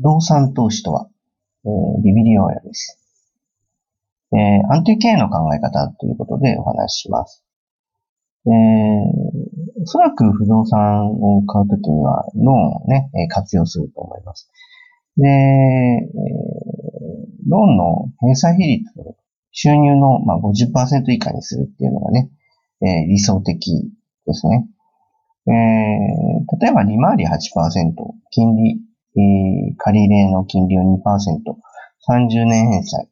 [0.00, 1.08] 不動産投資とは、
[1.64, 2.98] えー、ビビリオーヤです。
[4.32, 7.44] えー、安定経営の考え方ということでお話しします。
[8.46, 14.50] えー、おそらく不動産を買うときにはローンをね、活用すると思います。
[15.18, 18.90] で、えー、ローンの返済比率
[19.52, 22.30] 収入の、まあ、50%以下にするっていうのがね、
[22.80, 23.92] えー、理想的
[24.26, 24.66] ですね。
[25.46, 27.30] えー、例えば利回り8%、
[28.30, 28.80] 金利、
[29.16, 30.86] えー、借り入れの金利を2%、
[32.08, 33.08] 30年返済。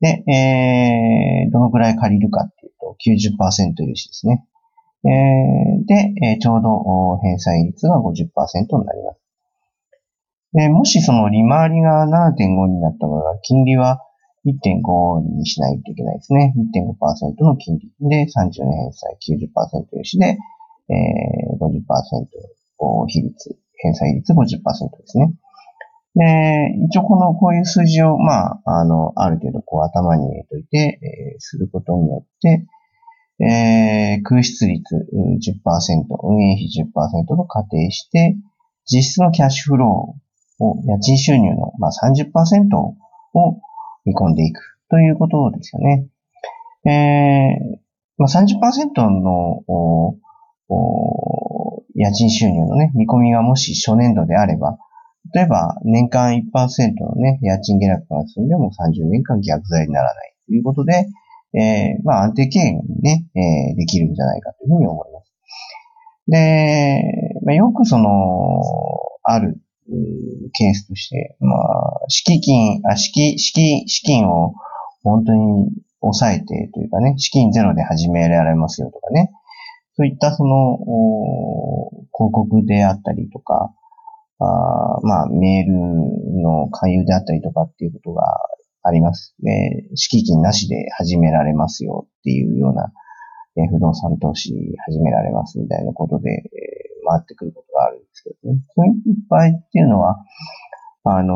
[0.00, 4.44] で、えー、どのくらい借りるかっていうと90%融資ですね。
[5.04, 9.20] えー、で、えー、ちょうど返済率が50%になります。
[10.52, 14.00] で、もしその利回りが7.5になった場合は、金利は
[14.46, 16.54] 1.5にしないといけないですね。
[16.56, 19.18] 1.5%の金利で30年返済
[19.92, 20.38] 90%融資で、
[20.88, 25.32] えー、50%比率、返済率50%ですね。
[26.14, 26.24] で、
[26.86, 32.66] 一応この、こういう数字を、まあ、あの、ある程度こう頭に入れといて、えー、することによって、
[33.40, 35.00] えー、空室率10%、
[36.24, 38.36] 運営費10%と仮定して、
[38.90, 42.96] 実質のキャッシュフローを、家賃収入の、まあ、30%を
[44.04, 46.08] 見込んでいくということですよね。
[46.84, 47.78] えー、
[48.16, 50.16] まあ30%のお
[50.68, 51.47] お
[51.98, 54.78] 家賃収入のね、見込みがもし初年度であれば、
[55.34, 56.40] 例えば年間1%
[57.04, 61.06] のね、家賃下落が進んでも30年間逆剤にならないということで、
[61.54, 65.28] えー、まあ安定経営にね、えー、できるんじゃないかというふうに思います。
[66.28, 67.02] で、
[67.44, 68.62] まあ、よくその、
[69.22, 69.58] ある
[70.52, 74.54] ケースとして、まあ、敷金、あ、敷、敷、資金を
[75.02, 79.30] 本当に抑えてというかね、資金ゼロで始められますよとかね、
[79.98, 80.78] そういったその、
[82.14, 83.74] 広告であったりとか、
[84.38, 84.44] あ
[85.02, 88.22] まあ、メールの勧誘であったりとかっていうことが
[88.84, 89.34] あります。
[89.40, 92.92] で、敷金なしで始められますよっていうような、
[93.56, 94.54] え不動産投資
[94.86, 96.42] 始められますみたいなことで、え
[97.04, 98.60] 回ってくることがあるんですけどね。
[98.76, 98.94] そういう
[99.28, 100.16] 場合っていうのは、
[101.02, 101.34] あの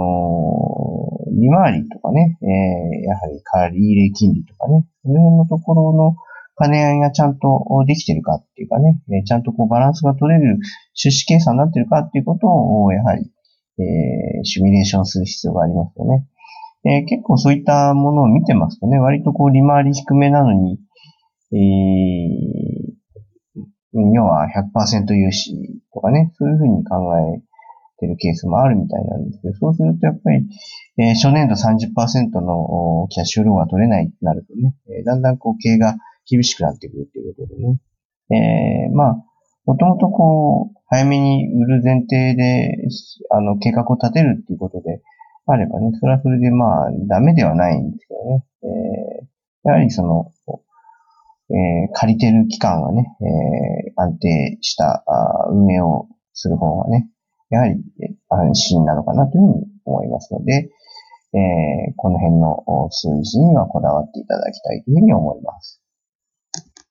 [1.26, 6.14] ー、利回りとかね、え、やはり借り入れ金利とかね、その辺のところの
[6.60, 7.48] 兼ね合いがちゃんと
[7.86, 10.58] できてるかっていうかね、ちゃんとこうバランスが取れる
[10.94, 13.30] 出資計算になってるかっていうことを、やはり、
[13.78, 13.82] え、
[14.44, 16.26] シミュレーションする必要がありますよね。
[16.84, 20.78] え、結構そういったものを見てますとね、割とこう利回り低めなのに、
[21.52, 21.58] えー、
[23.94, 27.20] 要は100%融資とかね、そういうふうに考え
[27.98, 30.46] てるケースもあるみたいなんですけど、そうするとやっぱり、
[30.98, 35.96] えー、初年度30%のキャッシュフローが取れないってなるとね、えー、だんだんこう経営が
[36.28, 37.78] 厳しくなってくるっていうことでね。
[38.30, 39.24] えー、まあ、
[39.64, 42.76] もともとこう、早めに売る前提で、
[43.30, 45.00] あの、計画を立てるっていうことで
[45.46, 48.44] あればね、それはそれでまあ、ダメではないんですけどね。
[48.62, 50.32] えー、やはりその、
[51.50, 57.08] えー、借りてる期間はね、えー、安定したあ運営をする方がね、
[57.50, 57.82] やはり
[58.30, 60.70] 安心なのかなというふうに思いますので、
[61.34, 65.81] えー、この辺の数字にはこだわっていただきたいというふうに思います。